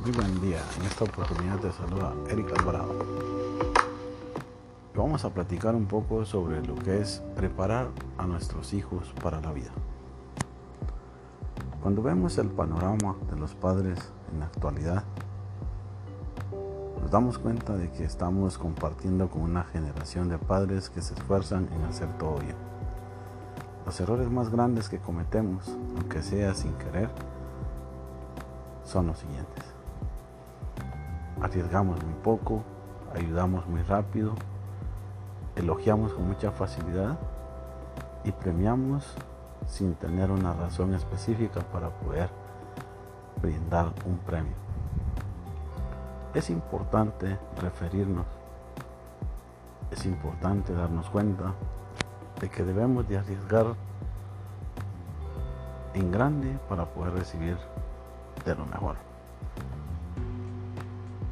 [0.00, 0.60] Muy buen día.
[0.78, 2.94] En esta oportunidad te saluda Eric Alvarado.
[4.94, 9.52] Vamos a platicar un poco sobre lo que es preparar a nuestros hijos para la
[9.52, 9.72] vida.
[11.82, 13.98] Cuando vemos el panorama de los padres
[14.32, 15.02] en la actualidad,
[17.00, 21.68] nos damos cuenta de que estamos compartiendo con una generación de padres que se esfuerzan
[21.72, 22.56] en hacer todo bien.
[23.84, 27.10] Los errores más grandes que cometemos, aunque sea sin querer,
[28.84, 29.77] son los siguientes
[31.42, 32.62] arriesgamos muy poco,
[33.14, 34.34] ayudamos muy rápido,
[35.56, 37.18] elogiamos con mucha facilidad
[38.24, 39.14] y premiamos
[39.66, 42.28] sin tener una razón específica para poder
[43.40, 44.54] brindar un premio.
[46.34, 48.26] Es importante referirnos,
[49.90, 51.54] es importante darnos cuenta
[52.40, 53.66] de que debemos de arriesgar
[55.94, 57.56] en grande para poder recibir
[58.44, 59.07] de lo mejor.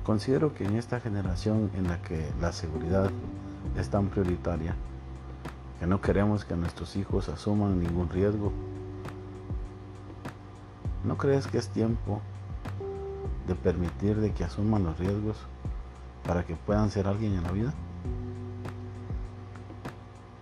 [0.06, 3.10] Considero que en esta generación en la que la seguridad
[3.76, 4.76] es tan prioritaria,
[5.80, 8.52] que no queremos que nuestros hijos asuman ningún riesgo,
[11.02, 12.20] ¿no crees que es tiempo
[13.48, 15.38] de permitir de que asuman los riesgos
[16.24, 17.74] para que puedan ser alguien en la vida?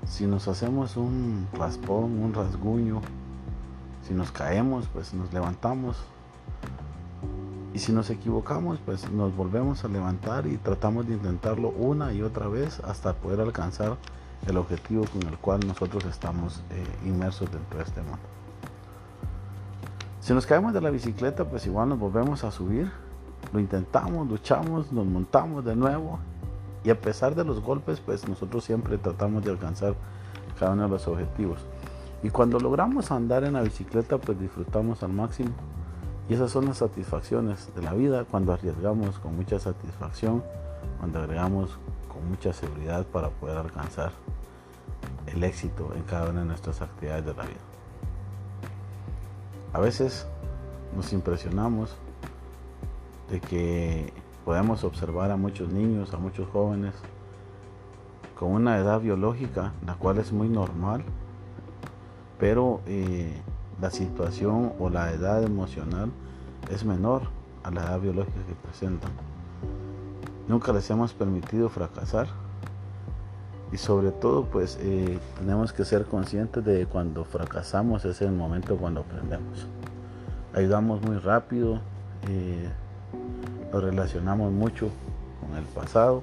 [0.07, 3.01] Si nos hacemos un raspón, un rasguño,
[4.07, 6.05] si nos caemos, pues nos levantamos
[7.75, 12.23] y si nos equivocamos, pues nos volvemos a levantar y tratamos de intentarlo una y
[12.23, 13.97] otra vez hasta poder alcanzar
[14.47, 18.21] el objetivo con el cual nosotros estamos eh, inmersos dentro de este mundo.
[20.21, 22.93] Si nos caemos de la bicicleta, pues igual nos volvemos a subir,
[23.53, 26.21] lo intentamos, luchamos, nos montamos de nuevo
[26.85, 29.97] y a pesar de los golpes, pues nosotros siempre tratamos de alcanzar
[30.61, 31.59] cada uno de los objetivos.
[32.23, 35.51] Y cuando logramos andar en la bicicleta, pues disfrutamos al máximo
[36.29, 40.43] y esas son las satisfacciones de la vida cuando arriesgamos con mucha satisfacción,
[40.99, 44.13] cuando agregamos con mucha seguridad para poder alcanzar
[45.27, 47.61] el éxito en cada una de nuestras actividades de la vida.
[49.73, 50.27] A veces
[50.97, 51.95] nos impresionamos
[53.31, 54.13] de que
[54.45, 56.95] podemos observar a muchos niños, a muchos jóvenes
[58.39, 61.05] con una edad biológica, la cual es muy normal,
[62.39, 63.41] pero eh,
[63.81, 66.11] la situación o la edad emocional
[66.71, 67.23] es menor
[67.63, 69.11] a la edad biológica que presentan.
[70.49, 72.29] Nunca les hemos permitido fracasar
[73.73, 78.33] y sobre todo pues eh, tenemos que ser conscientes de que cuando fracasamos es el
[78.33, 79.67] momento cuando aprendemos.
[80.55, 81.81] Ayudamos muy rápido,
[82.29, 82.69] eh,
[83.73, 84.91] nos relacionamos mucho
[85.41, 86.23] con el pasado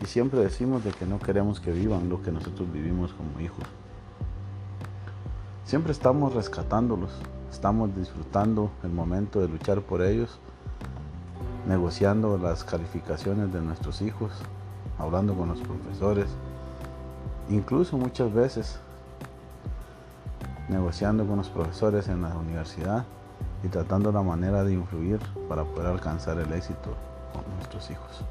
[0.00, 3.64] y siempre decimos de que no queremos que vivan lo que nosotros vivimos como hijos.
[5.64, 7.10] Siempre estamos rescatándolos,
[7.50, 10.38] estamos disfrutando el momento de luchar por ellos,
[11.66, 14.32] negociando las calificaciones de nuestros hijos,
[14.98, 16.26] hablando con los profesores,
[17.48, 18.80] incluso muchas veces
[20.68, 23.04] negociando con los profesores en la universidad
[23.62, 26.90] y tratando la manera de influir para poder alcanzar el éxito
[27.32, 28.24] con nuestros hijos.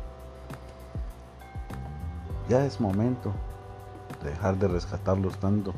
[2.49, 3.31] Ya es momento
[4.21, 5.73] de dejar de rescatarlos tanto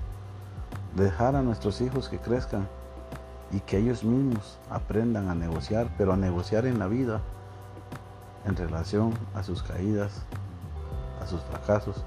[0.96, 2.68] dejar a nuestros hijos que crezcan
[3.52, 7.22] y que ellos mismos aprendan a negociar, pero a negociar en la vida
[8.46, 10.22] en relación a sus caídas,
[11.22, 12.04] a sus fracasos,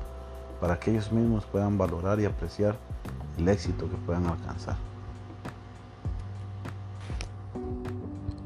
[0.60, 2.76] para que ellos mismos puedan valorar y apreciar
[3.38, 4.76] el éxito que puedan alcanzar.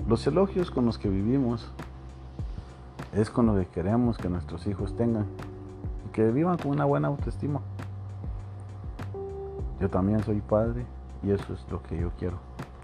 [0.09, 1.69] Los elogios con los que vivimos
[3.13, 5.27] es con lo que queremos que nuestros hijos tengan
[6.07, 7.61] y que vivan con una buena autoestima.
[9.81, 10.85] Yo también soy padre
[11.23, 12.37] y eso es lo que yo quiero,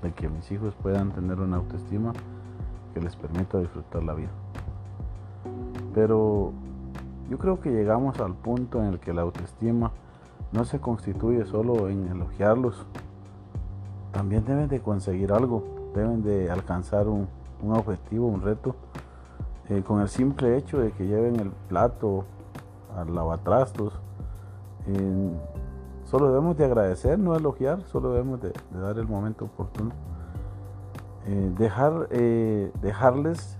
[0.02, 2.12] de que mis hijos puedan tener una autoestima
[2.94, 4.30] que les permita disfrutar la vida.
[5.94, 6.52] Pero
[7.30, 9.92] yo creo que llegamos al punto en el que la autoestima
[10.52, 12.86] no se constituye solo en elogiarlos,
[14.12, 15.62] también deben de conseguir algo,
[15.94, 17.28] deben de alcanzar un,
[17.70, 18.74] objetivo, un reto,
[19.68, 22.24] eh, con el simple hecho de que lleven el plato
[22.96, 23.92] al lavatrastos.
[26.06, 29.90] Solo debemos de agradecer, no elogiar, solo debemos de, dar el momento oportuno.
[31.26, 33.58] Eh, dejar, eh, dejarles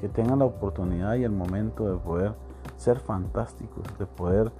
[0.00, 2.32] que tengan la oportunidad y el momento de poder
[2.78, 4.50] ser fantásticos, de poder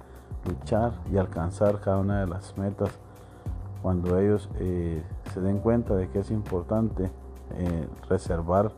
[0.45, 2.91] luchar y alcanzar cada una de las metas
[3.81, 5.01] cuando ellos eh,
[5.33, 7.11] se den cuenta de que es importante
[8.09, 8.71] reservar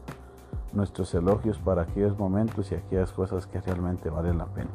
[0.73, 4.69] nuestros elogios para aquellos momentos y aquellas cosas que realmente valen la pena.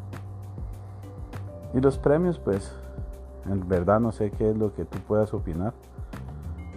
[1.72, 2.75] Y los premios, pues
[3.46, 5.75] en verdad no sé qué es lo que tú puedas opinar,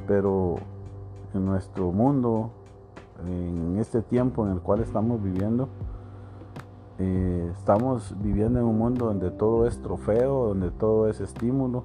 [0.08, 0.56] pero
[1.34, 2.52] en nuestro mundo
[3.26, 5.70] en este tiempo en el cual estamos viviendo,
[7.00, 11.84] eh, estamos viviendo en un mundo donde todo es trofeo, donde todo es estímulo,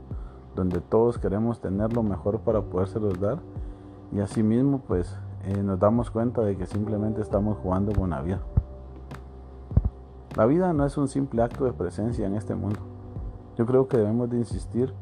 [0.55, 3.39] donde todos queremos tener lo mejor para podérselos dar
[4.13, 8.41] y asimismo pues eh, nos damos cuenta de que simplemente estamos jugando con la vida.
[10.37, 12.92] La vida no es un simple acto de presencia en este mundo.
[13.57, 14.93] Yo creo que debemos de insistir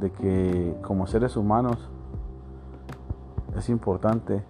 [0.00, 1.76] de que como seres humanos
[3.56, 4.42] es importante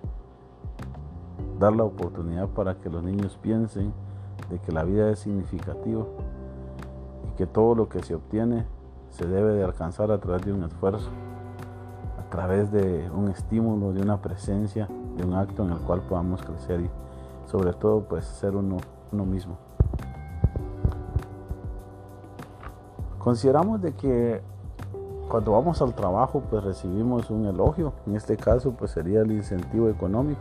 [1.59, 3.93] dar la oportunidad para que los niños piensen
[4.49, 6.05] de que la vida es significativa
[7.29, 8.65] y que todo lo que se obtiene
[9.11, 11.11] se debe de alcanzar a través de un esfuerzo,
[12.19, 16.43] a través de un estímulo, de una presencia, de un acto en el cual podamos
[16.43, 16.91] crecer y
[17.51, 18.79] sobre todo pues ser uno,
[19.13, 19.70] uno mismo.
[23.21, 24.41] Consideramos de que
[25.29, 29.91] cuando vamos al trabajo pues recibimos un elogio, en este caso pues sería el incentivo
[29.91, 30.41] económico.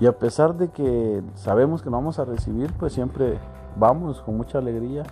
[0.00, 3.38] Y a pesar de que sabemos que no vamos a recibir, pues siempre
[3.78, 5.04] vamos con mucha alegría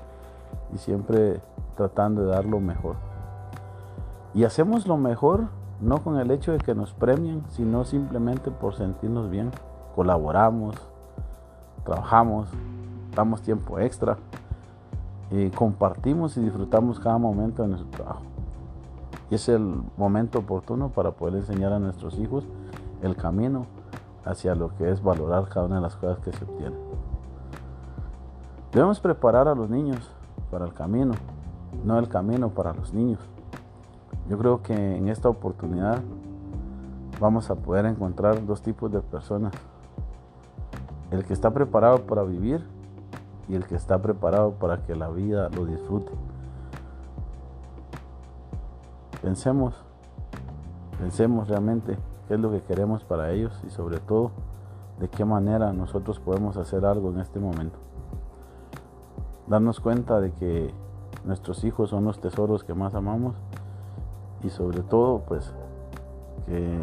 [0.74, 1.40] y siempre
[1.76, 2.96] tratando de dar lo mejor.
[4.34, 5.46] Y hacemos lo mejor
[5.80, 9.52] no con el hecho de que nos premien, sino simplemente por sentirnos bien.
[9.94, 10.74] Colaboramos,
[11.84, 12.48] trabajamos,
[13.14, 14.18] damos tiempo extra,
[15.34, 18.22] y compartimos y disfrutamos cada momento de nuestro trabajo.
[19.30, 22.44] Y es el momento oportuno para poder enseñar a nuestros hijos
[23.02, 23.66] el camino
[24.24, 26.78] hacia lo que es valorar cada una de las cosas que se obtienen.
[28.72, 30.08] Debemos preparar a los niños
[30.52, 31.14] para el camino,
[31.84, 33.18] no el camino para los niños.
[34.28, 36.00] Yo creo que en esta oportunidad
[37.20, 39.52] vamos a poder encontrar dos tipos de personas.
[41.10, 42.64] El que está preparado para vivir
[43.48, 46.12] y el que está preparado para que la vida lo disfrute.
[49.22, 49.74] Pensemos,
[50.98, 51.96] pensemos realmente
[52.28, 54.30] qué es lo que queremos para ellos y sobre todo
[55.00, 57.78] de qué manera nosotros podemos hacer algo en este momento.
[59.46, 60.72] Darnos cuenta de que
[61.24, 63.34] nuestros hijos son los tesoros que más amamos
[64.42, 65.52] y sobre todo pues
[66.46, 66.80] que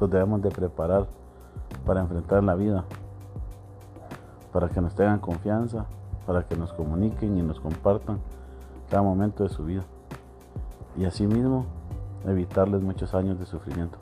[0.00, 1.06] los debemos de preparar
[1.84, 2.84] para enfrentar la vida,
[4.52, 5.86] para que nos tengan confianza,
[6.26, 8.18] para que nos comuniquen y nos compartan
[8.90, 9.82] cada momento de su vida
[10.96, 11.64] y asimismo
[12.26, 13.98] evitarles muchos años de sufrimiento.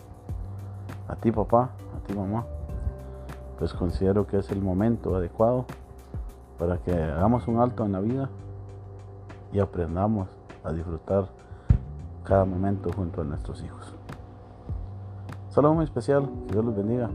[1.09, 2.45] A ti papá, a ti mamá,
[3.59, 5.67] pues considero que es el momento adecuado
[6.59, 8.29] para que hagamos un alto en la vida
[9.53, 10.29] y aprendamos
[10.65, 11.27] a disfrutar
[12.25, 13.95] cada momento junto a nuestros hijos.
[15.49, 17.11] Saludos muy especial, que Dios los bendiga.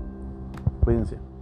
[0.84, 1.35] Cuídense.